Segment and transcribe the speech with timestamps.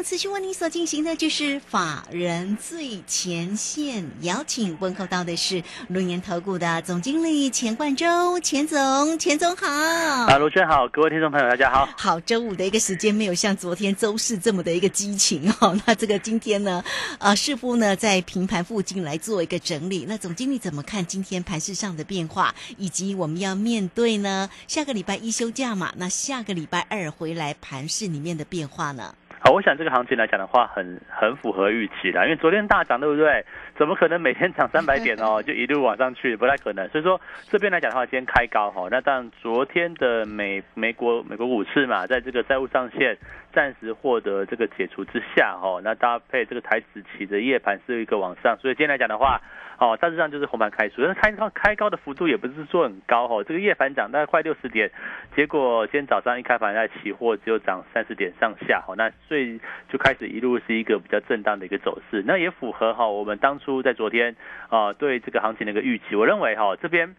[0.00, 9.66] 好，持续为您所进行的就是法人最前线，邀请问候到的是龙岩投顾的总经理钱冠洲，钱总，钱总好。
[9.68, 11.86] 啊，卢轩好，各位听众朋友大家好。
[11.98, 15.78] 好，周五的一个时间没有像昨天周四这么的一个激情哦。
[15.84, 16.82] 那这个今天呢，
[17.18, 20.06] 呃，似乎呢在平盘附近来做一个整理。
[20.08, 25.92] 那总经理怎么看今天盘市上的变化，以及我们要面对呢下个礼拜一休假嘛？
[25.98, 29.14] 那下个礼拜二回来盘市里面的变化呢？
[29.52, 33.44] 我想这个行情来讲的话，很很符合预期的，因为昨天大涨，对不对？
[33.76, 36.36] 怎么可能每天涨三百点哦，就一路往上去？
[36.36, 36.88] 不太可能。
[36.90, 43.16] 所以说这边来讲的话，先开高哈，那但昨天的美美国美国股市嘛，在这个债务上限
[43.52, 49.40] 暂时获得这个解除之下哈，那搭配这个台子期的夜盘是一个往上，所以今天来讲的话。
[49.80, 53.42] 哦，大致上就是红盘开出，但是开高开高的幅度也不是说很高哦。
[53.42, 54.90] 这个夜盘涨大概快六十点，
[55.34, 64.36] 结果今天早上一开盘在期货只有涨三十点上下，哦，那所以就开始一路是一个比较震荡的一个走势，那也符合哈我们当初在昨天
[64.68, 66.14] 啊对这个行情的一个预期。
[66.14, 67.16] 我认为哈这边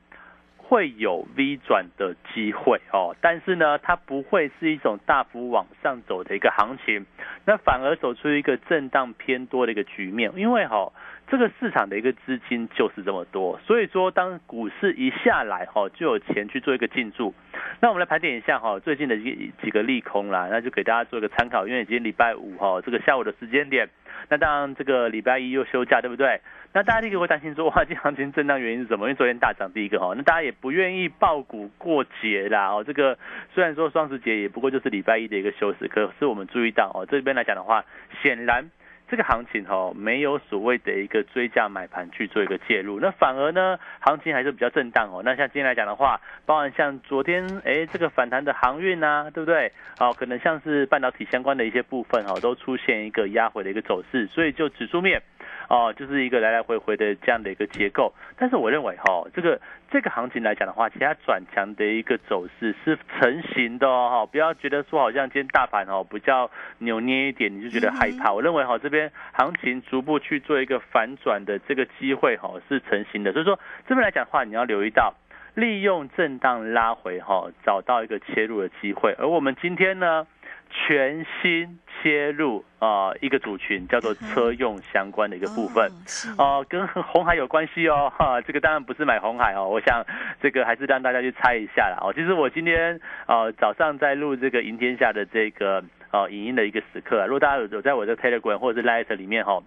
[0.71, 7.05] 会有 V 转的机会哦，但是呢它不会是一种大幅往上走的一个行情，
[7.43, 10.93] 那反而走出一个震荡偏多的一个局面，因为哈。
[11.31, 17.33] 这个市场的一个资金就是这么多，所以说当股市一下来哈，就有钱去做一个进驻。
[17.79, 21.65] 那我们来盘点一下哈，最近的几几个利空啦，那就给大家做一个参考。
[21.65, 23.87] 因为今天礼拜五哈，这个下午的时间点，
[24.27, 26.41] 那当然这个礼拜一又休假，对不对？
[26.73, 29.05] 那大家第一个会担心说，哇，这行情震荡原因是什么？
[29.05, 32.67] 因为昨天大涨，第一个哈，那大家也不愿意爆股过节啦。
[32.73, 33.17] 哦，这个
[33.55, 37.85] 虽然说双十节也不过就是礼拜一的一个休息，可是我们注意到哦，这边来讲的话，
[38.21, 38.69] 显然。
[39.11, 45.21] 这个行情哦，没有所谓的一个追价买盘去做一个介入，那反而呢，行情还是比较震荡哦。
[45.25, 49.69] 那像今天来讲的话，包含像昨天哎这个反弹的航运呐，对不对？
[49.99, 55.21] 哦，可能像是半导体相关的一些部分哈，都出现一个压回的一个走势，所以就指数面。
[55.71, 59.57] 哦，就是一个来来回回的这样的一个结构，但是我认为哈，这个
[59.89, 68.33] 这个行情来讲的话，其他转强的一个走势是成型的哦，不要觉得说好像今天大盘哦比较扭捏一点，你就觉得害怕。
[68.33, 75.13] 我认为哈，这边行情逐步去做一个反转的这个机会哈是成型的，所以说这边来讲的话，你要留意到
[75.55, 80.27] 利用震荡拉回哈，找到一个切入的机会，而我们今天呢。
[80.71, 85.91] 全新切入啊，一个组群叫做车用相关的一个部分，
[86.37, 90.03] 哦，跟红海有关系哦，哈，这个当然不是买红海哦，我想
[90.41, 99.61] 这个还是让大家去猜一下啦，哦，其实我今天啊早上在录这个赢天下的这个呃影音的一个时刻啊，如果大家有有在我的 Telegram 或者是 Light 里面哈。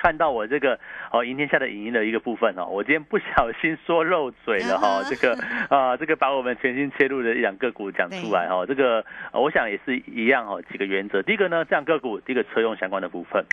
[0.00, 0.78] 看到我这个
[1.12, 5.36] 哦，赢天下的影音的一个部分哦，我今天不小心说漏嘴了哈，这个
[5.68, 13.44] 啊，这个把我们全新切入的一两个股讲出来哈，这个我想也是一样哈，几个原则，第一个呢，这样个股，第一个车用相关的部分，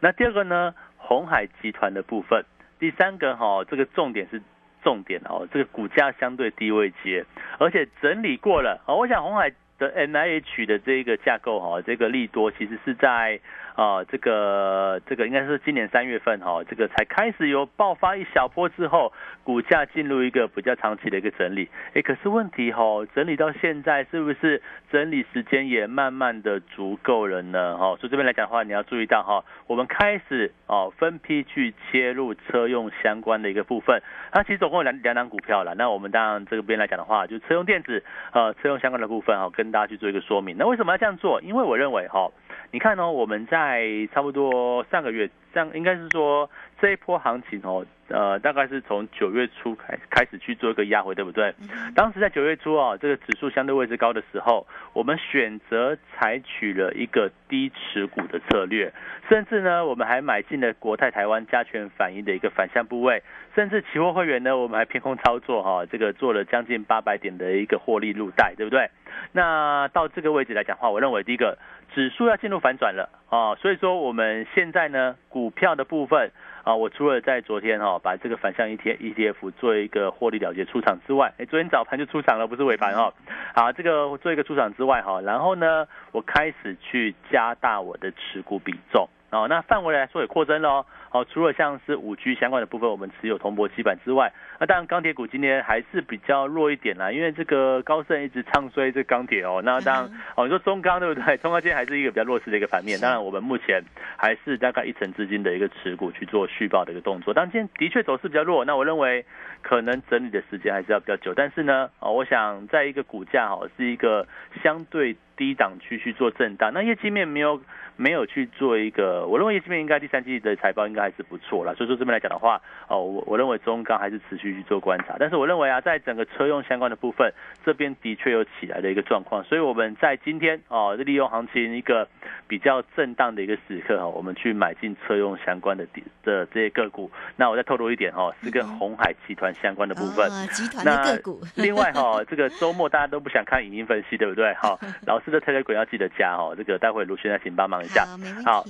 [0.00, 2.44] 那第二个呢，红海集团的部分，
[2.78, 4.42] 第三个哈，这个重点是
[4.82, 7.24] 重点哦，这个股价相对低位接，
[7.58, 13.40] 而且整理过了哦，我想红海的 N I H 的这个架构哈，这个利多其实是在。
[13.74, 21.68] 啊，这个这个应该是今年三月份哈，这个才开始有爆发一小波之后，股价进入一个比较长期的一个整理。
[21.92, 27.76] 哎，可是问题哈，整理到现在是不是整理时间也慢慢的足够了呢？
[27.76, 34.00] 哈，所以这边来讲的话，你要注意到哈，我们开始哦分批去切入车用相关的一个部分。
[34.30, 35.74] 它其实总共有两两档股票了。
[35.74, 40.56] 那我们当然这边来讲的话，就车用电子呃车用相关的部分哈，跟跟大家去做一个说明。
[40.58, 41.40] 那为什么要这样做？
[41.40, 42.30] 因为我认为哈。
[42.70, 46.50] 你看呢，我们在差不多上个月，上应该是说
[46.80, 47.86] 这一波行情哦。
[48.08, 51.54] 呃，大概是从九月初开开始去做一个压回，对不对？
[51.94, 58.92] 当时在九月初啊，这个指数相对位置高的时候，我们选择采取了一个低持股的策略，
[59.28, 63.22] 甚至呢，我们还买进了国泰台湾加权反应的一个反向部位，
[63.54, 68.90] 甚至期货会员呢，我们还偏空操作哈，这个做了将近八百点的一个获利入袋，对不对？
[69.32, 71.56] 那到这个位置来讲话，我认为第一个
[71.94, 76.30] 指数要进入反转了啊，所以说我们现在呢，股票的部分。
[76.64, 83.12] 啊，我除了在昨天哈把这个反向 E T E T F 做一个获利了结出场之外，哎，昨天早盘就出场了，不是尾盘哈。
[83.54, 89.06] 好，这个做一个出场之外哈，然后呢，我开始去加大我的持股比重。
[89.30, 90.86] 哦，那范围来说也扩增了哦，
[91.22, 101.36] 除了像是五 G 相关的部分，我们持有铜箔基板之外，那当然钢铁股今天还是比较弱一点啦，因为这个高盛一直唱衰这钢铁哦，那当然哦，你说中钢对不对？
[101.36, 103.80] 中钢今天还是一个比较弱势的一个盘面，当然我们目前
[104.16, 109.24] 还是大概一成资金的一个持股去做续报的一个动作，但今天的确走势比较弱，那我认为
[109.62, 114.26] 可能整理的时间还是要比较久，但是呢，哦，我想在一个股价哦是一个
[114.62, 115.16] 相对。
[115.36, 117.60] 低档区去做震荡，那业绩面没有
[117.96, 127.32] 没有去做一个，我认为业绩面应该第三季的财报应该还是不错了，所以说这边来讲的话，哦，我我认为中钢还是持续去做观察，但是我认为啊，在整个车用相关的部分，
[127.64, 132.08] 这边的确有起来的一个状况，所以我们在今天哦，利用行情一个
[132.46, 135.84] 比较震荡的一个时刻哈，我们去买进车用相关的
[136.22, 144.52] 的这些个股，那我再透露一点哈，是跟红海集团相关的部分，集团的个股， 另外哈，这个周末大家都不想看影音分析，对不对？
[144.54, 145.23] 哈， 老。
[145.24, 148.06] 这个 Telegram 要记得加哦，这个待会卢轩再请帮忙一下。
[148.44, 148.64] 好，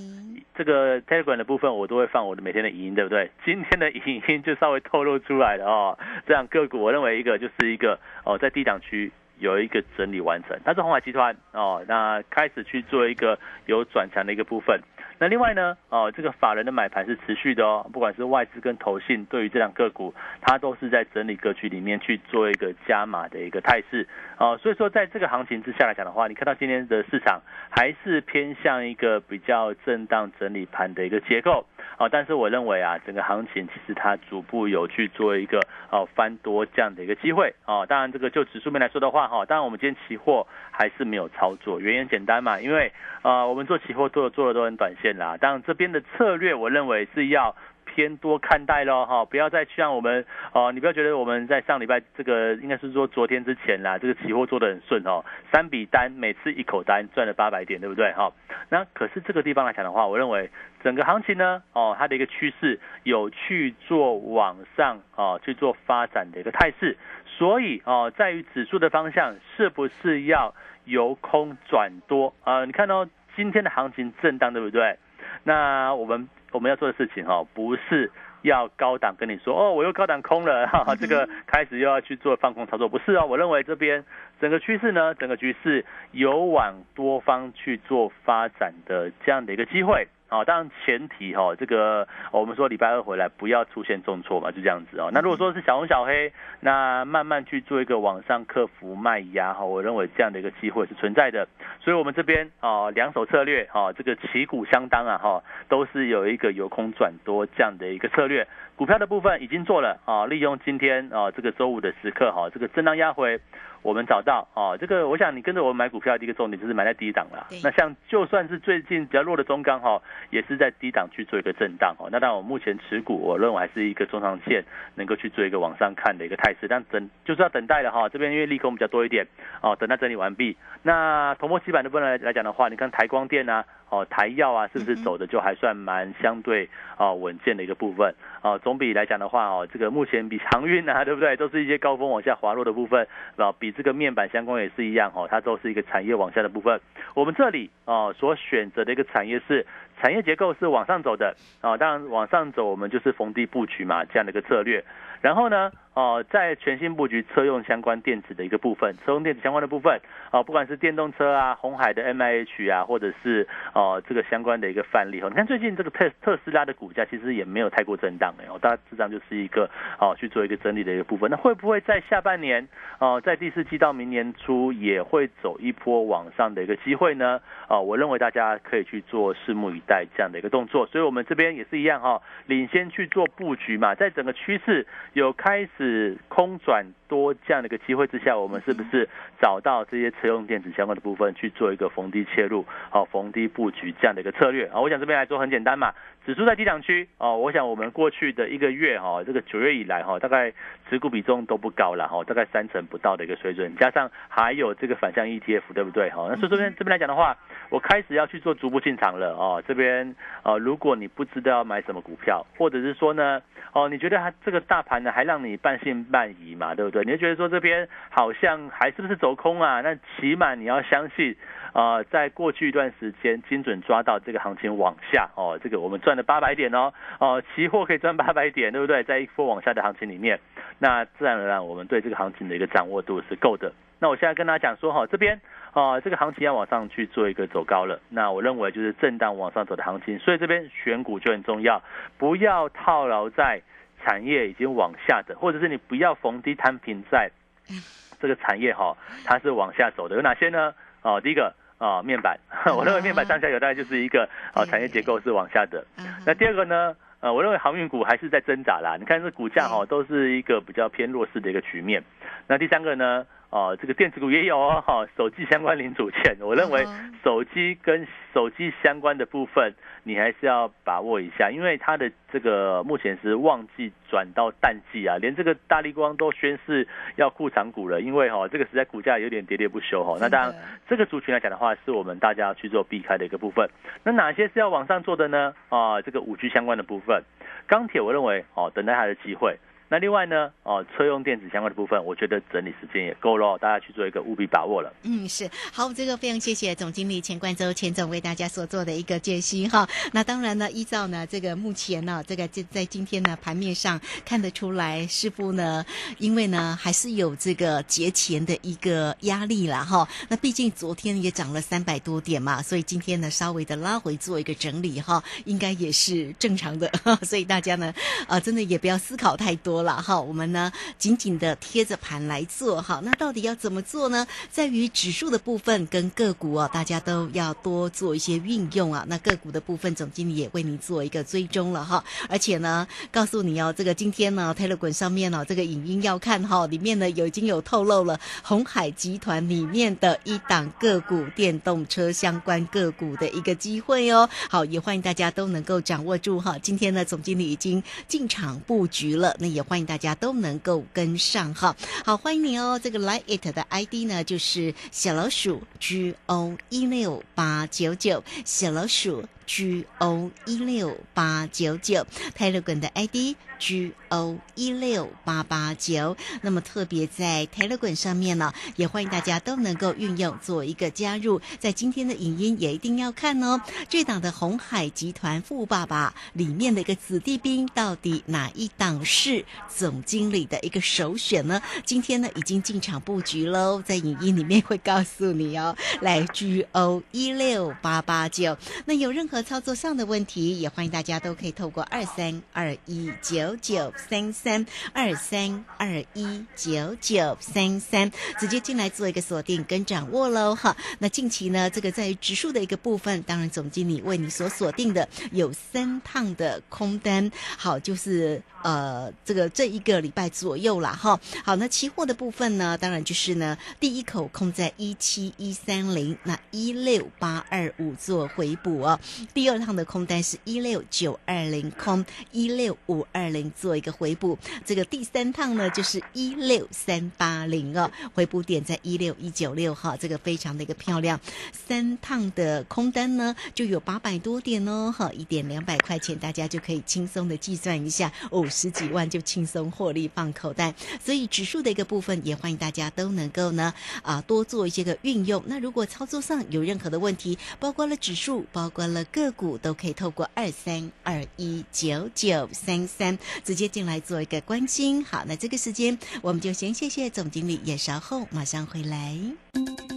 [0.54, 3.30] 这个 Telegram 的部分我都会放我的每天的影音，对不对？
[3.44, 5.98] 今天的影音就稍微透露出来了哦。
[6.26, 14.80] 这样个股我认为一个就是一个哦，在低档区有一个整理完成，它是红海集团哦，那开始去做一个有转强的一个部分。
[15.18, 24.06] 那另外呢，哦，这个法人的买盘是持续的哦，不管是外资跟投信，对于这两个股，它都是在整理格局里面去做一个加码的一个态势，
[24.38, 27.40] 哦，所以说在这个行情之下来讲的话，你看到今天的市场
[27.70, 31.64] 还是偏向一个比较震荡整理盘的一个结构。
[31.96, 35.60] 啊，但是我认为啊，整个行情其实它逐步有去做一个
[35.90, 37.86] 哦翻多这样的一个机会哦。
[37.88, 42.92] 当然，这个就指数面来说的话哈，当然我们今天期货还是没有操作，原因简单嘛，因为
[43.22, 45.36] 呃我们做期货做的做的都很短线啦。
[45.40, 47.54] 当然这边的策略，我认为是要。
[47.94, 58.12] 偏多看待喽，哈，不要再像我们哦，你不要觉得我们在上礼拜这个应该是说昨天之前啦，这个期货做的很顺哦，三笔单每次一口单赚了八百点，对不对？
[58.14, 58.32] 哈，
[58.68, 60.50] 那可是这个地方来讲的话，我认为
[60.82, 70.52] 整个行情呢，哦，它的一个趋势有去做往上哦去做发展的一个态势，所以哦，在于指数的方向是不是要
[70.84, 72.64] 由空转多啊？
[72.64, 73.06] 你看到
[73.36, 74.98] 今天的行情震荡，对不对？
[75.44, 76.28] 那我们。
[76.54, 78.10] 我们要做的事情哈，不是
[78.42, 83.26] 要高档跟你说哦，我又高档空了，哈哈，这个开始又要去做放空操作，不是哦。
[83.26, 84.04] 我认为这边
[84.40, 90.06] 整个趋势呢，整个局势有往多方去做发展的这样的一个机会。
[90.26, 95.10] 好，当然前提哈，这个我们说礼拜二回来不要出现重挫嘛，就这样子哦。
[95.12, 101.46] 那如果说是小红小黑，那慢慢去做一个往上克服卖压哈，我认为这样的一个机会是存在的。
[101.80, 108.46] 所以我们这边啊，两手策略哈，这个旗鼓相当啊哈，都是有一个由空转多这样的一个策略。
[108.76, 113.38] 股票的部分已经做了啊，利用今天啊这个周五的时刻哈，这个震荡压回。
[113.84, 117.46] 我们找到哦，这个我想你跟着我们买股票的一个重点就是买在低档了。
[117.62, 120.00] 那像就算是最近比较弱的中钢哈，
[120.30, 122.08] 也是在低档去做一个震荡哦。
[122.10, 124.64] 那当然我目前持股，我认为还是一个中长线
[124.94, 126.66] 能够去做一个往上看的一个态势。
[126.66, 129.26] 但等就是要等待的哈，这边因为利空比较多一点
[129.60, 130.56] 哦，等待整理完毕。
[130.82, 133.64] 那铜箔基板的部分来来讲的话，你看台光电啊。
[133.94, 138.12] 哦，台药啊，是不是走的就还算蛮相对啊稳健的一个部分
[138.42, 138.58] 啊？
[138.58, 141.36] 总比来讲的话哦，这个目前比航运啊， 对不对？
[141.36, 143.06] 都是一些高峰往下滑落的部分
[143.36, 146.80] 啊，比这个面板相关也是一样哦，它都是一个产业往下的部分。
[147.14, 149.64] 我们这里哦所选择的一个产业是
[150.00, 154.84] 产业结构是往上走的啊，当然往上走我们就是逢低布局嘛，这样的一个策略。
[155.20, 155.70] 然后呢？
[155.94, 160.00] 哦，在全新布局车用相关电子的一个部分，车用电子相关的部分，
[160.32, 169.70] 哦，不管是电动车啊，红海的 M I H 啊，或者是哦这个相关的一个范例哦，你看最近这个特特斯拉的股价其实也没有太过震荡哎，哦，大致上就是一个
[170.00, 171.30] 哦去做一个整理的一个部分。
[171.30, 172.66] 那会不会在下半年
[172.98, 177.40] 哦，在第四季到明年初也会走一波往上的一个机会呢？
[177.68, 180.84] 哦，我认为大家可以去做拭目以待这样的一个动作。
[180.88, 185.83] 所以我们这边也是一样哈，领先去做布局嘛，在整个趋势有开始。
[185.84, 189.08] 是空转多这样的一个机会之下，我们是不是
[189.40, 194.80] 找到这些车用电子相关的部分去做一个逢低切入，好逢低布局这样的一个策略啊？
[194.80, 195.94] 我想这边来说很简单嘛，
[196.26, 200.52] 指数在低档区哦，我想我们过去的一个月哈，这个九月以来哈，大概
[200.90, 206.26] 持股比重都不高了哈，大概三成不到的一个水准，加上还有这个反向 ETF 对不对哈？
[206.30, 207.36] 那所以这边这边来讲的话，
[207.70, 209.62] 我开始要去做逐步进场了哦。
[209.68, 213.40] 这边呃，如果你不知道要买什么股票，或者是说呢？
[213.72, 217.02] 哦，你觉得它这个大盘呢，还让你半信半疑嘛，对不对？
[217.04, 219.80] 你就觉得说这边好像还是不是走空啊？
[219.82, 221.36] 那起码你要相信，
[221.72, 229.04] 啊，在过去一段时间精准抓到这个行情往下，哦，这个我们赚了八百点哦，哦，期货可以赚八百点，对不对？
[229.04, 230.40] 在一波往下的行情里面，
[230.78, 233.70] 那自然而然我们对这个行情的一个掌握度是够的。
[234.00, 235.40] 那我现在跟大家讲说哈，这边
[235.72, 241.82] 啊，这个行情要往上去做一个走高了，那我认为就是震荡往上走的行情，所以这边选股就很重要，
[242.18, 243.62] 不要套牢在
[244.04, 247.30] 产业已经往下的，或者是你不要逢低摊平在
[248.20, 250.74] 这个产业哈，它是往下走的，有哪些呢？
[251.02, 252.38] 哦，第一个啊，面板，
[252.76, 255.84] 我认为面板上下游大概就是一个啊产业结构是往下的，
[256.26, 256.94] 那第二个呢？
[257.20, 258.98] 呃，我认为航运股还是在挣扎啦。
[259.00, 262.04] 你看这股价哈，都是一个比较偏弱势的一个局面。
[262.46, 263.24] 那第三个呢？
[263.54, 266.84] 哦，这个电子股也有哦，哈，手机相关零组件，我认为
[267.22, 280.18] 手机跟手机相关的部分，你还是要把握一下，因为它的这个目前是旺季转到淡季啊，连这个大力光都宣示要库藏股了，因为哈，这个实在股价有点喋喋不休哈。
[280.20, 280.54] 那当然，
[280.88, 283.70] 这个族群来讲的话，是我们大家去做避开的一个部分。
[284.02, 285.54] 那哪些是要往上做的呢？
[285.68, 287.22] 啊，这个五 G 相关的部分，
[287.68, 289.56] 钢铁，我认为哦，等待它的机会。
[289.88, 294.92] 那另外呢，哦，车用电子相关的部分，我觉得整理时间也够了，大家去做一个务必把握了。
[295.02, 299.86] 嗯，是好，这个非常谢谢总经理钱冠洲钱总为大家所做的一个解析哈。
[300.12, 305.84] 那当然呢，依照呢这个目前呢，这个在在今天呢盘面上看得出来，师傅呢，
[306.18, 310.08] 因为呢还是有这个节前的一个压力了哈。
[310.28, 316.90] 那毕竟昨天也涨了三百多点嘛，所以今天呢稍微的拉回做一个整理哈，应该也是正常的。
[317.22, 317.92] 所以大家呢，
[318.26, 319.73] 呃，真的也不要思考太多。
[319.74, 323.00] 多了哈，我们呢紧紧的贴着盘来做哈。
[323.02, 324.24] 那到底要怎么做呢？
[324.52, 329.04] 在于指数的部分跟个股哦，大家都要多做一些运用啊。
[329.08, 332.04] 那个股的部分，总经理也为您做一个追踪了哈。
[332.28, 344.30] 而且呢，告诉你哦，这个今天呢，Tele 港上面哦，这个影音要看哈，里面呢有已经有透露了红海集团里面的一档个股电动车相关个股的一个机会哦。
[344.48, 346.56] 好，也欢迎大家都能够掌握住哈。
[346.62, 349.78] 今天呢，总经理已经进场布局了，那也欢。
[349.78, 352.80] 迎大家都能够跟上哈，好欢迎你哦！
[352.82, 363.36] 这个 Like It 的 ID 呢，就是小老鼠 G O 一六八九九，小老鼠 G O 一六八九九，Telegram 的 ID。
[363.56, 371.40] G O 一六八八九，那么特别在 Telegram 上面呢，也欢迎大家都能够运用做一个加入。
[371.60, 373.60] 在今天的影音也一定要看哦。
[373.88, 381.62] 这档的红海集团富爸爸里面的一个子弟兵，到底哪一档是总经理的一个首选呢？
[381.86, 385.74] 今天呢已经进场布局喽，在影音里面会告诉你哦。
[386.00, 393.54] 来 G O 一六八八九，那有任何操作上的问题，也欢迎大家都可以透过二三二一九。
[393.64, 400.76] 九三三二三二一九九三三，直接进来做一个锁定跟掌握喽哈。
[400.98, 411.18] 那近期呢，这个在指数的一个部分，当然总经理为你所锁定的有三趟的空单，好，就是呃这个这一个礼拜左右啦哈。
[411.44, 419.00] 好，那期货的部分呢，当然就是呢第一口空在一七一三零，那一六八二五做回补哦。
[419.34, 422.02] 第二趟的空单是一六九二零空
[422.32, 423.34] 一六五二。
[423.34, 431.18] 零做一个回补，这个第三趟呢就是一六三八零哦，回补点在一六一九六哈，这个非常的一个漂亮。
[431.52, 440.72] 三趟的空单呢就有八百多点哦，哈，一点两百块钱，大家就可以轻松的计算一下，五十几万就轻松获利放口袋。
[441.04, 445.42] 所以指数的一个部分也欢迎大家都能够呢啊多做一些个运用。
[445.46, 453.16] 那如果操作上有任何的问题，包括了指数，包括了个股，都可以透过二三二一九九三三。
[453.44, 459.16] 直接进来做一个关心，好，那这个时间我们就先谢谢总经理，也稍后马上回来。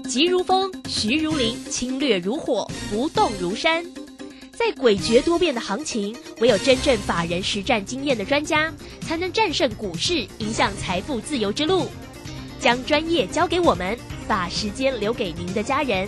[0.07, 3.83] 急如风，徐如林，侵略如火，不动如山。
[4.53, 8.71] 在诡谲多变的行情，唯有真正法人实战经验的专家，
[9.01, 11.87] 才能战胜股市，迎向财富自由之路。
[12.59, 13.97] 将专业交给我们，
[14.27, 16.07] 把时间留给您的家人。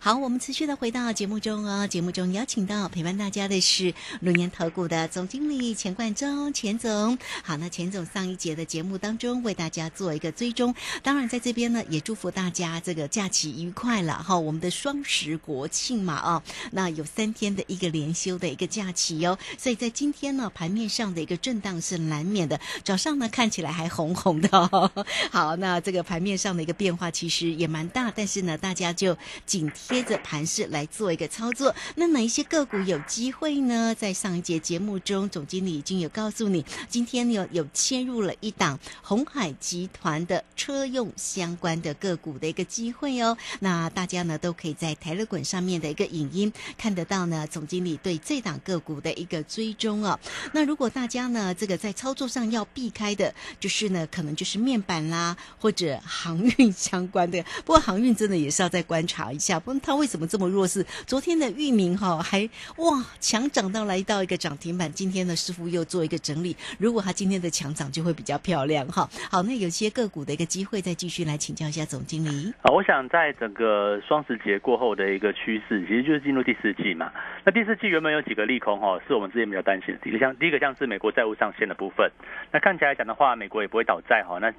[0.00, 1.84] 好，我们持续的回到节目中哦。
[1.86, 7.18] 节目中邀请到陪伴大家的是龙年投顾的总经理钱冠中，钱总。
[7.42, 14.38] 好，那钱总上一节的节目当中为大家做一个追踪，当然在这边呢也祝福大家这个假期愉快了哈。
[14.38, 22.60] 我们的双十国庆嘛啊，那有三天的一个连休的一个假期哦，所以在今天呢盘面上的一个震荡是难免的。
[22.84, 24.88] 早上呢看起来还红红的，哦，
[25.32, 29.68] 好，那这个盘面上的一个变化其实也蛮大，但是呢大家就紧。
[29.88, 33.94] 贴着盘势来做一个操作，那哪一些个股有机会呢？
[33.94, 43.34] 在上一节节目中，总经理已经有告诉你，今天有有切入了一档红海集团的车用相关的个股的一个机会哦。
[43.60, 50.20] 那大家呢都可以在台乐滚上面的一个影音看得到呢，总经理对这档个股的一个追踪哦。
[50.52, 57.42] 那如果大家呢这个在操作上要避开的，就是呢可能就是面板啦或者航运相关的。
[57.64, 59.58] 不过航运真的也是要再观察一下。
[59.58, 60.84] 不它为什么这么弱势？
[61.06, 66.56] 昨天的域名哈还哇强涨到来到一个涨停板，今天呢师傅又做一个整理。
[66.78, 69.08] 如果它今天的强涨就会比较漂亮哈。
[69.30, 72.52] 好，那有些个股的一个机会，再继续来请教一下总经理。
[72.62, 77.12] 啊，我想在整个双十节过后的一个趋势，其实就是进入第四季嘛。
[77.44, 80.00] 那第四季原本有几个利空哈，是我们之前比较担心的。
[80.02, 82.10] 第一个像第一个像是美国债务上限的部分，
[82.52, 84.38] 那看起来讲的话，美国也不会倒债哈。
[84.38, 84.52] 那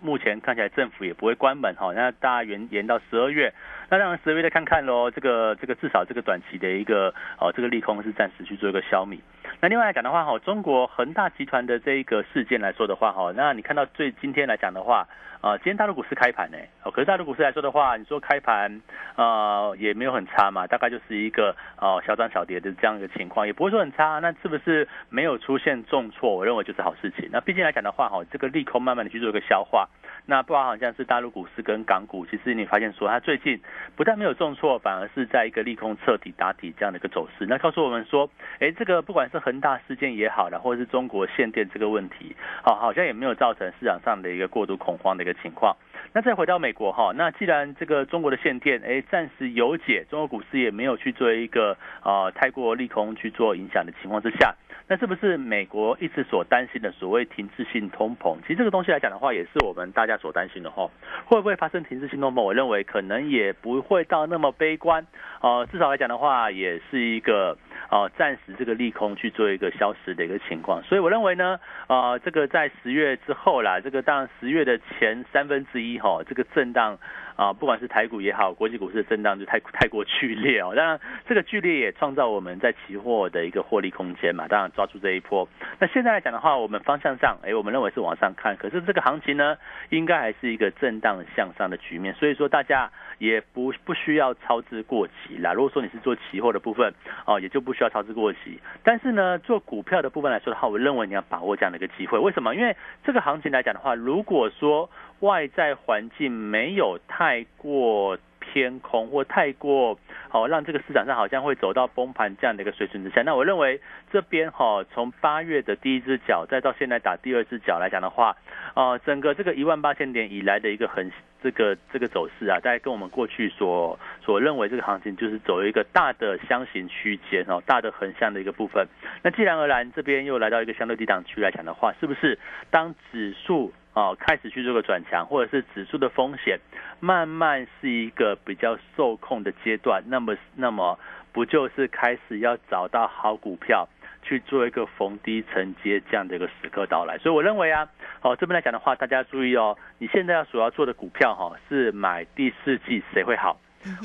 [0.00, 1.92] 目前看起来政府也不会关门哈。
[1.94, 3.52] 那大家延延到十二月。
[3.88, 9.18] 那让十月再看看喽，这个这个至少这个短期的一个哦，这个利空是暂时去做一个消弭。
[9.60, 15.06] 那另外来讲的话哈，中国恒大集团的这一个事件来说的话哈，那你看到最今天来讲的话，
[15.40, 18.80] 啊，今天大陆股市开盘呢，哦，可是大陆股市来说的话，你说开盘
[19.14, 24.18] 啊也没有很差嘛，大概就是一个哦小涨小跌的这样一个情况，也不会说很差。
[24.18, 26.34] 那是不是没有出现重挫？
[26.34, 27.28] 我认为就是好事情。
[27.32, 29.88] 那毕竟来讲的话哈，这个利空慢慢的去做一个消化。
[30.26, 33.60] 那不好像是大陆股市跟港股，其实你发现说它最近。
[33.96, 37.46] 不但没有重挫，反而是在一个利空彻底打底这样的一个走势。
[37.46, 38.28] 那告诉我们说，
[38.58, 45.74] 哎，这个不管是恒大事件也好了，或者是中国限电这个问题，好，好像也没有造成市场上的一个过度恐慌的一个情况。
[46.12, 54.54] 那再回到美国哈，那既然这个中国的限电，哎，暂时有解，中国股市也没有去做一个呃太过利空去做影响的情况之下。
[54.88, 58.36] 那是不是美国一直所担心的所谓停滞性通膨？
[58.42, 60.88] 其实这个东西来讲的话，也是我们大家所担心的哈。
[61.24, 62.40] 会不会发生停滞性通膨？
[62.40, 65.04] 我认为可能也不会到那么悲观。
[65.40, 67.58] 呃，至少来讲的话，也是一个
[67.90, 70.82] 呃暂时这个利空去做一个消失的一个情况。
[70.82, 71.58] 所以我认为呢，
[71.88, 76.98] 呃，这个在十月之后啦，这个当然十月的前三分之一哈，这个震荡。
[77.36, 80.72] 啊，不管是台股也好，国际股市的震荡就太太过剧烈哦。
[80.74, 84.48] 当然，这个剧烈也创造我们在期货的一个获利空间嘛。
[84.48, 85.46] 当然，抓住这一波。
[85.78, 88.56] 那现在来讲的话，我们方向上，哎，我们认为是往上看。
[88.56, 89.58] 可是这个行情呢，
[89.90, 92.14] 应该还是一个震荡向上的局面。
[92.14, 95.52] 所以说，大家也不不需要操之过急啦。
[95.52, 96.94] 如果说你是做期货的部分，
[97.26, 98.58] 哦，也就不需要操之过急。
[98.82, 102.18] 但是呢，做股票的部分来说的话，我认为你要把握这样的一个机会。
[102.18, 102.54] 为什么？
[102.54, 102.74] 因为
[103.04, 104.88] 这个行情来讲的话，如果说
[105.20, 109.98] 外在环境没有太过偏空或太过
[110.28, 113.22] 好，让这个市场上好像会走到崩盘这样的一个水准之下。
[113.22, 113.80] 那我认为
[114.12, 118.36] 这边哈，从八月的第一只脚，再到现在打第二只脚来讲的话，
[118.74, 121.10] 啊，整个这个一万八千点以来的一个很
[121.46, 128.84] 这个这个走势啊，大概跟我们过去所所认为这个行情就是走一个大的箱型区间哦，大的横向的一个部分。
[129.22, 132.36] 那既然而然这边又来到一个相对低档区来讲的话，是不是
[132.70, 133.72] 当指数？
[133.94, 136.58] 哦，开始去做个转强，或者是指数的风险
[137.00, 140.98] 慢慢是一个比较受控的阶段，那么那么
[141.32, 143.88] 不就是开始要找到好股票
[144.26, 147.16] 去做一个逢低承接这样的一个时刻到来？
[147.18, 147.88] 所以我认为啊，
[148.22, 153.60] 哦这边来讲的话，大家注意哦，你现在要所要做的股票哈，是买第四季谁会好，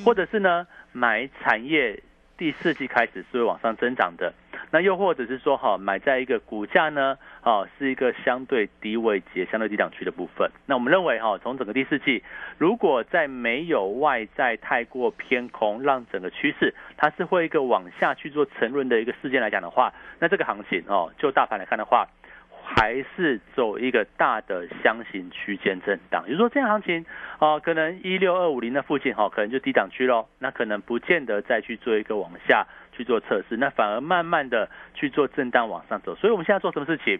[0.05, 1.99] 或者是呢买产业
[2.37, 4.31] 第四季开始是会往上增长的。
[4.69, 10.49] 那又或者是说，哈，买在一个股价呢，啊，是一个相对低位阶、相对低档区的部分。
[10.65, 12.23] 那我们认为，哈，从整个第四季，
[12.57, 22.07] 如果在没有外在太过偏空，让整个趋势它是会一个往下去做沉沦的一个事件来讲的话，那这个行情，哦，就大盘来看的话。
[22.73, 27.05] 还是走一个大的箱型区间震荡，比如说这样行情，
[27.39, 32.65] 哦，可能一六二五零的附近，哈，可能就低档区喽，那可能不见得再去做一个往下
[33.01, 36.15] 去做测试，那反而慢慢的去做震荡往上走。
[36.15, 37.19] 所以我们现在做什么事情，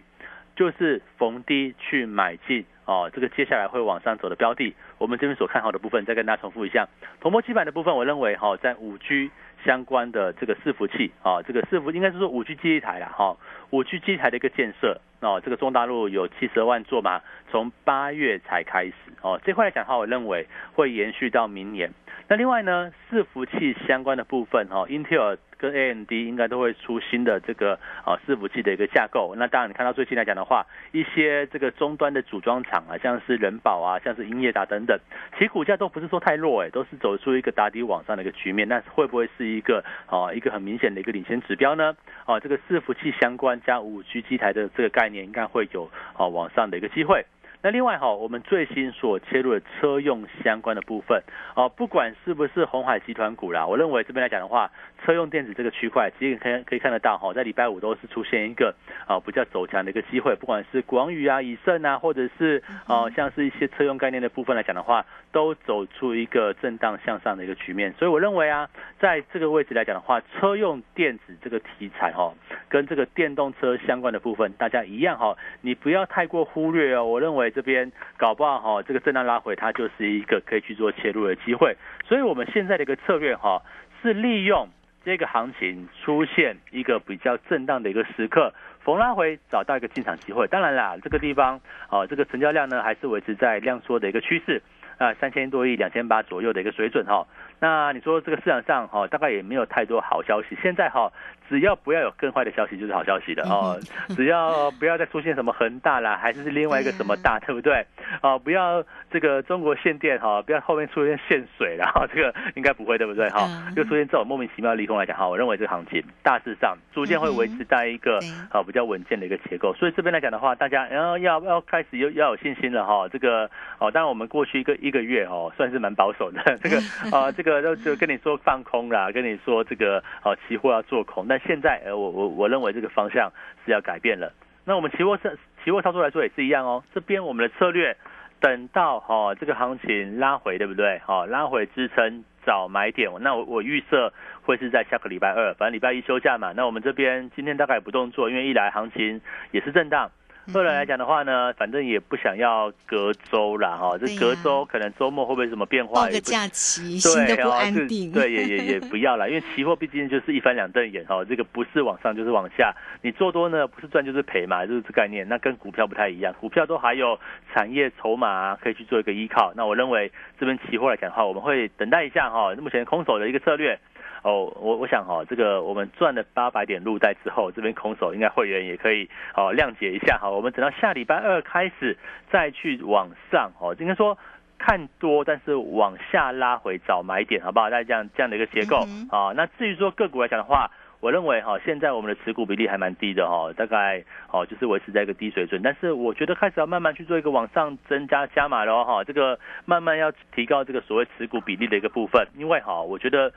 [0.56, 6.88] 就是逢低去买进，哦，这个接下来会往上走的标的，我们这边所看好的部分，再跟大家重复一下，
[7.20, 9.30] 同箔基板的部分，我认为，哈，在五 G。
[9.64, 13.36] 相关的这个伺服器啊，这个伺服应该是说五 G 基地台了哈，
[13.70, 21.92] 五 G 基地台的一个建设哦，这个中大陆有七十二万座嘛，从八月才开始哦，这块来讲的话，我认为会延续到明年。
[22.26, 29.36] 那另外呢，伺服器相关的部分哈，Intel 跟 AMD 应该都会出新的这个啊伺服器的一个架构。
[29.38, 34.98] 那当然，你看到最近来讲的话，一些这个终端的组装厂啊，像是人保啊，像是英业达等等，
[35.38, 38.66] 其股价都不是说太弱哎，都是走出一个打底往上的一个局面。
[38.66, 41.94] 那会不会是一个啊一个很明显的一个领先指标呢？
[42.26, 47.24] 啊，这个伺服器相关加五 G 机台的这个概念，应该会有啊往上的一个机会。
[47.64, 51.22] 那另外哈，我们最新所切入的车用相关的部分，
[51.54, 54.68] 哦，不管是不是红海集团股啦，我认为这边来讲的话，
[55.04, 58.74] 车用电子这个区块，其实可以可以看得到哈，在礼拜五都是出现一个
[59.06, 67.92] 啊比较走强的一个机会，不管是广宇啊、以盛啊，或者是哦像是一些车用概念的部分来讲的话，都走出一个震荡向上的一个局面。
[67.96, 72.34] 所以我认为啊，在这个位置来讲的话，车用电子这个题材哈，
[72.68, 77.04] 跟这个电动车相关的部分，大家一样哈，你不要太过忽略哦。
[77.04, 77.51] 我认为。
[77.52, 81.76] 这边搞不好哈，这个震荡拉回，它就是一个可以去做切入的机会。
[82.08, 83.62] 所以我们现在的一个策略哈，
[84.02, 84.68] 是利用
[85.04, 90.46] 这个行情出现一个比较震荡的一个时刻，逢拉回找到一个进场机会。
[90.48, 91.60] 当然啦，这个地方
[91.90, 94.62] 哦，这个成交量呢还是维持在量缩的一个趋势
[94.98, 97.26] 啊，三千多亿、两千八左右的一个水准哈。
[97.62, 100.58] 那你说这个市场上哈，大概也没有太多好消息。
[100.60, 101.10] 现在哈。
[101.48, 103.78] 只要不要有更坏的消息，就是好消息的哦。
[104.16, 107.84] 只要不要再出现什么恒大啦，还是另外一个什么大，对不对？
[108.22, 113.28] 哦，不要这个中国限电哈，不要后面出现限水，然 后这个应该不会，对不对？
[113.28, 113.46] 哈，
[113.76, 118.18] 又出现这种莫名其妙的利空来讲哈，我认为这个行情大致上逐渐会维持在一个
[118.50, 119.74] 啊比较稳健的一个结构。
[119.74, 123.06] 所以这边来讲的话，大家然后要要开始又要有信心了哈。
[123.12, 123.44] 这个
[123.78, 126.40] 哦，当然我们过去一个一个月哦，算是蛮保守的。
[126.62, 126.78] 这个
[127.14, 133.30] 啊， 这个就就跟你说放空啦，跟你说这个哦，期货要做空，但现在，呃，我我我认为这个方向
[133.66, 134.32] 是要改变了。
[134.64, 136.84] 那我们期货是期货操作来说也是一样哦。
[136.94, 137.96] 这边我们的策略，
[138.40, 141.00] 等到哈这个行情拉回，对不对？
[141.00, 143.10] 哈，拉回支撑找买点。
[143.20, 144.12] 那我我预设
[144.42, 146.52] 会是在下个礼拜二，反正礼拜一休假嘛。
[146.54, 150.10] 那我们这边今天大概也不动作，因为一来行情也是震荡。
[150.52, 156.08] 个人来讲的话呢，反正也不想要隔周了哈，这隔周可能周末会不会什么变化？
[156.08, 158.10] 一个假期，心都不安定。
[158.10, 165.28] 对，也也也不要了，因为期货毕竟就是一翻两瞪眼哈，这个不是往上就是往下，你做多呢不是赚就是赔嘛，就是这概念。
[165.28, 167.18] 那跟股票不太一样，股票都还有
[167.52, 169.52] 产业筹码可以去做一个依靠。
[169.54, 173.78] 那我认为这边期货来讲的话，我们会等待一下哈，目前空手的一个策略。
[174.22, 180.30] 哦，我我想哈，这个我们赚了八百点入袋之后，这边空手应该会员也可以哦谅解一下哈。
[180.30, 181.98] 我们等到下礼拜二开始
[182.30, 184.16] 再去往上哦，应该说
[184.60, 187.68] 看多，但是往下拉回找买点，好不好？
[187.68, 189.32] 大家这样这样的一个结构啊。
[189.34, 195.60] 那至于说个股来讲的话，我认为哈，现在我们的持股比例还蛮低的哈，大概哦就是维持在一个低水准。
[195.62, 203.32] 但是我觉得开始要慢慢去做一个往上增加加码喽哈，这个慢慢要提高这个所谓持股比例的一个部分，因为哈，我觉得。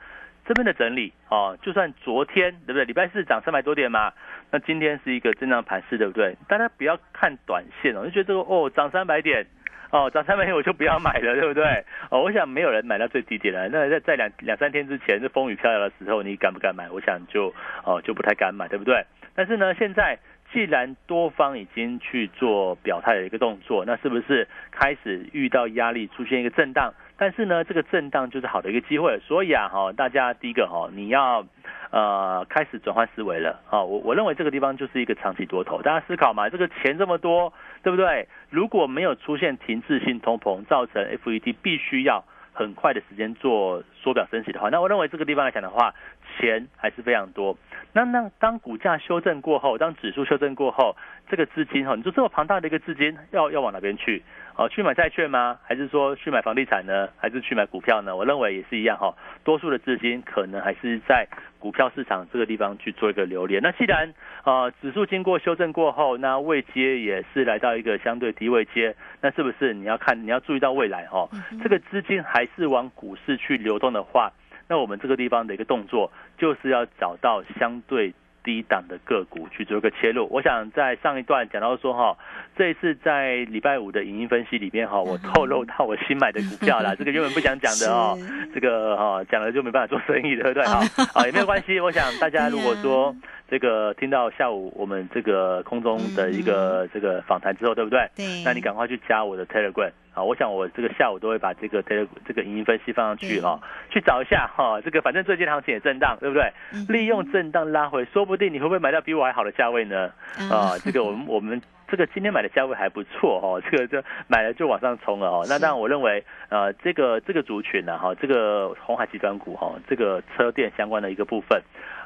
[0.46, 2.84] 这边的整理哦，就算昨天对不对？
[2.84, 4.12] 礼拜四涨三百多点嘛，
[4.52, 6.36] 那今天是一个震荡盘势，对不对？
[6.48, 9.44] 大家不要看短线哦，就觉得这个哦涨三百点，
[9.90, 11.84] 哦涨三百点我就不要买了，对不对？
[12.10, 13.68] 哦，我想没有人买到最低点了。
[13.68, 16.88] 那在在两两三天之前，这风雨飘摇的时候，你敢不敢买？
[16.90, 17.52] 我想就
[17.84, 19.04] 哦就不太敢买，对不对？
[19.34, 20.16] 但是呢，现在
[20.52, 26.94] 既然多方已经去做表态的一个动作，那是不是开始遇到压力，出现一个震荡？
[27.18, 31.46] 但是呢，这个震荡就是好的一个机会，所以啊，哈，大家第一个哈，你要
[31.90, 37.52] 呃开始转换思维了，啊，我我认为这个地方就是一个长期多头，大家思考嘛，这个钱这么多，
[37.82, 38.28] 对不对？
[38.50, 45.94] 如果没有出现停滞性通膨，造成 FED 必须要很快的时间做缩表升息的话，那我认为这个地方来讲的话，
[46.36, 47.56] 钱还是非常多。
[47.92, 50.94] 那那当股价修正过后，当指数修正过后，
[51.30, 54.22] 这个资金哈，你说这么庞大的一个资金要要往哪边去？
[54.56, 55.58] 哦，去买债券吗？
[55.62, 57.10] 还是说去买房地产呢？
[57.18, 58.16] 还是去买股票呢？
[58.16, 59.14] 我认为也是一样哈。
[59.44, 63.60] 多数的资金可能还是在股票市场这个地方去做一个留恋。
[63.62, 64.14] 那既然
[64.44, 71.28] 呃指数经过修正过后，那位阶也是来到一个相对低位阶，那是不是你要看你要注意到未来哈？
[71.62, 74.32] 这个资金还是往股市去流动的话，
[74.68, 78.14] 那我们这个地方的一个动作就是要找到相对。
[78.46, 82.16] 低档的个股去做一个切入，我想在上一段讲到说哈，
[82.56, 88.16] 这一次在礼拜五的影音分析里面哈，我透露到我新买的股票啦， 这个原本不想讲的哦，
[88.54, 90.62] 这个哈讲了就没办法做生意，对不对？
[90.64, 90.80] 哈，
[91.12, 93.14] 啊也没有关系，我想大家如果说。
[93.48, 98.10] 这个听到下午我们这个空中的一个这个访谈之后，对不对？
[98.16, 98.42] 对。
[98.44, 100.22] 那你赶快去加我的 Telegram 啊！
[100.22, 104.80] 我想我这个下午都会把这个 Tele 这个影音分析放上去哈，去找一下哈。
[104.80, 106.50] 这个反正最近行情也震荡，对不对？
[106.88, 110.10] 利用震荡拉回，说不定你会不会买到比我还好的价位呢？
[110.50, 115.44] 啊，这个我们我们这个今天买的价位还不错哦，这个就买了就往上冲了哦。
[115.50, 121.60] 那当然，我认为呃，这个这个族群呢，哈，这个红海集团股哈，这个车电相关的一个部分，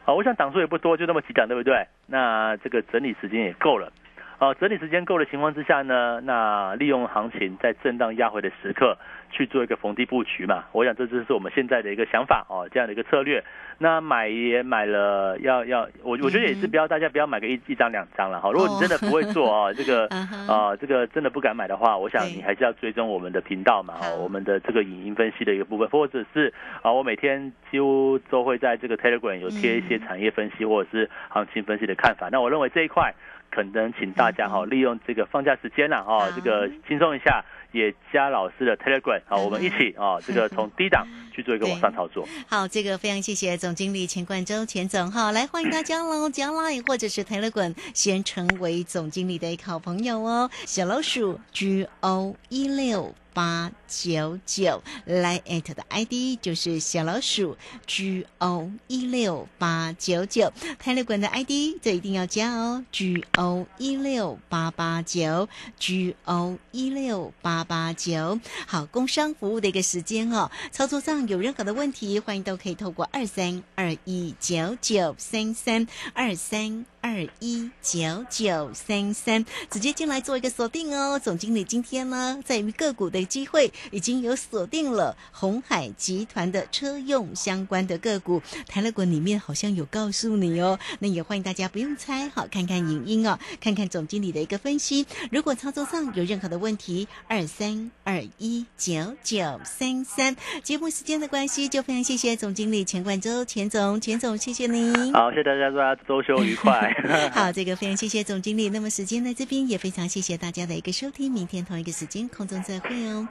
[0.05, 1.87] 啊，我想档数也不多，就那么几档，对不对？
[2.09, 3.93] 那这个整理时间也够了。
[4.41, 8.97] 哦，整理时间够的情况之下呢，那利用行情在震荡压回的时刻
[9.31, 13.45] 去做一个逢低布局嘛，我想这就是我们现在的一个想法哦，这样的一个策略。
[13.77, 18.51] 那买也买了，要要我我觉得也是不要大家不要买个一一张两张了哈。
[18.51, 20.07] 如果你真的不会做哦，这个
[20.49, 32.31] 啊这个真的不敢买的话，我想你还是要追踪我们的频道嘛，我们的这个影音分析的一个部分，或者是啊我每天几乎都会在这个 Telegram 有贴一些产业分析或者是行情分析的看法。
[32.33, 33.15] 那我认为这一块。
[33.51, 42.27] 可能请大家哈利用这个放假时间了哈，这个轻松一下，也加老师的 Telegram 好，我们一起啊，这个从 低档去做一个往上操作。
[42.47, 53.15] 好，这个非常谢谢总经理钱冠洲钱总哈，来欢迎大家喽，加 Line 或者是 Telegram 先成为总经理的一个好朋友哦，小老鼠 G O 一六。
[53.33, 57.57] 八九九来 at 的 ID 就是小老鼠
[57.87, 68.39] G O 一六八九九，泰勒管的 ID 这一定要加哦，G O 一六八八九 G O 一六八八八九。
[68.67, 76.87] 好，工商服务的一个时间哦，操作上有任何的问题，欢迎都可以透过二三二一九九三三二三。
[77.03, 81.19] 二一九九三三，直接进来做一个锁定哦。
[81.19, 90.79] 总经理今天呢，在于个股的机会已经有锁定了红海集团的车用相关的个股，台乐滚里面好像有告诉你哦。
[90.99, 95.07] 那也欢迎大家不用猜，好看看影音哦，看看总经理的一个分析。
[95.31, 100.37] 如果操作上有任何的问题，二三二一九九三三。
[100.63, 105.13] 节目时间的关系，就非常谢谢总经理钱冠周钱总，钱总谢谢您。
[105.13, 106.95] 好，谢谢大家，祝大家周休愉快。
[107.35, 108.69] 好，这个非常谢谢总经理。
[108.69, 113.27] 那么时间在这边也非常谢谢大家的一个收听，明天同一个时间空中再会哦。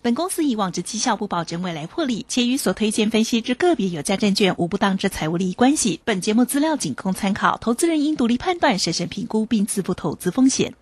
[0.00, 6.00] 本公司以往之绩效不保证未来获利，且与所推荐分析之个别有价证券无不当之财务利益关系。
[6.04, 10.72] 本节目资料仅供参考，投资人应独立判断、审慎评估并自负投资风险。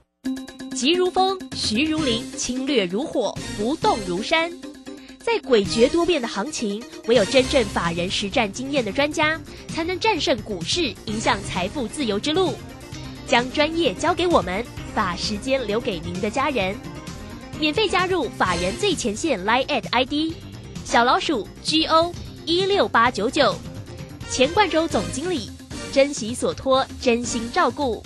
[0.76, 4.52] 急如风，徐如林，侵略如火，不动如山。
[5.18, 12.52] 在诡谲多变的行情，唯有真正法人实战经验的专家，才能战胜股市，迎向财富自由之路。
[13.26, 14.62] 将专业交给我们，
[14.94, 16.76] 把时间留给您的家人。
[17.58, 20.34] 免费加入法人最前线 Line at ID
[20.84, 22.12] 小老鼠 GO
[22.44, 23.54] 一六八九九，
[24.30, 25.50] 钱冠洲总经理，
[25.90, 28.02] 珍惜所托，真心照顾。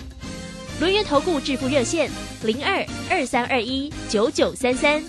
[0.81, 2.09] 轮源投顾致富热线
[2.43, 4.99] 零二二三二一九九三三。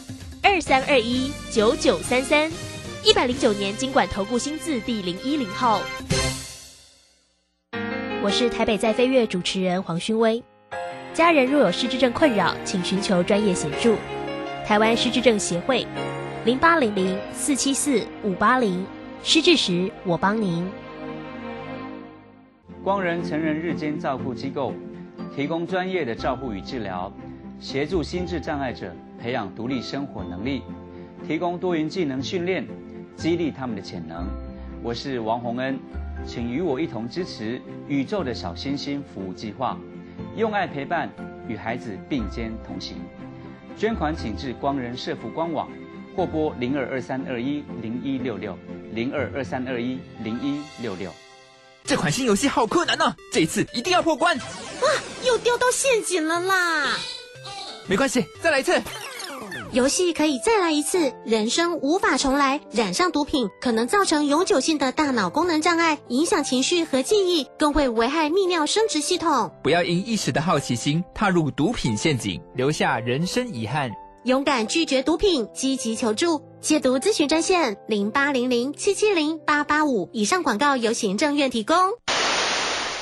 [0.42, 2.52] 二三二一九九三三，
[3.02, 5.80] 一百零九年经管投顾新字第零一零号。
[8.22, 10.44] 我是台北在飞跃主持人黄勋威。
[11.14, 13.96] 家人若有失智症困扰，请寻求专业协助。
[14.66, 15.86] 台湾失智症协会
[16.44, 18.84] 零八零零四七四五八零，
[19.22, 20.70] 失智时我帮您。
[22.84, 24.74] 光仁成人日间照顾机构
[25.34, 27.10] 提供专业的照护与治疗，
[27.58, 28.92] 协助心智障碍者。
[29.18, 30.62] 培养独立生活能力，
[31.24, 32.66] 提供多元技能训练，
[33.14, 34.26] 激励他们的潜能。
[34.82, 35.78] 我是王洪恩，
[36.26, 39.78] 请与我一同支持宇宙的小星星服务计划，
[40.36, 41.08] 用爱陪伴，
[41.46, 42.96] 与孩子并肩同行。
[43.76, 45.70] 捐款请至光仁社福官网，
[46.16, 48.58] 或拨零二二三二一零一六六
[48.92, 51.21] 零二二三二一零一六六。
[51.84, 54.36] 这款新游戏好困难呢，这次一定要破关！
[54.36, 54.88] 哇，
[55.24, 56.98] 又掉到陷阱了啦！
[57.86, 58.80] 没关系，再来一次。
[59.72, 62.60] 游戏可以再来一次，人生无法重来。
[62.70, 69.50] 染上毒品可能造成永久性的大脑功能障碍，影响情绪和记忆，更会危害泌尿生殖系统。
[69.62, 73.90] 不要因一时的好奇心踏入毒品陷阱，留下人生遗憾。
[74.24, 76.40] 勇敢拒绝毒品，积极求助。
[76.60, 80.08] 戒毒咨询专线零八零零七七零八八五。
[80.12, 81.76] 以上广告由行政院提供。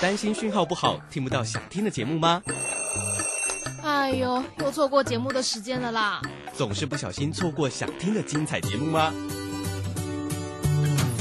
[0.01, 2.43] 担心讯号不好，听不到想听的节目吗？
[3.83, 6.23] 哎呦，又错过节目的时间了啦！
[6.55, 9.13] 总是不小心错过想听的精彩节目吗？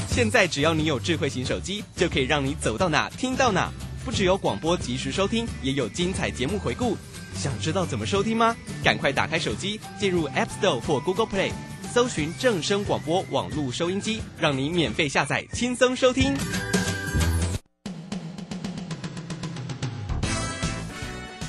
[0.08, 3.70] 现在只要你有智慧型手机，就可以让你走到哪听到哪。
[4.02, 6.96] 不只有广播及时收听，也有精彩节目回顾。
[7.40, 8.54] 想知道怎么收听吗？
[8.84, 11.50] 赶快打开手机，进入 App Store 或 Google Play，
[11.90, 16.34] 搜寻正声广播网络收音机，让你免费下载，轻松收听。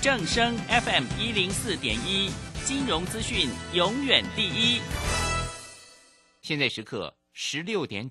[0.02, 2.32] 正声 FM 一零四点一，
[2.64, 4.80] 金融资讯永远第一。
[6.42, 8.10] 现在时刻十六点整。